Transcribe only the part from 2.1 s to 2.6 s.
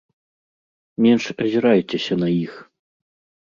на іх.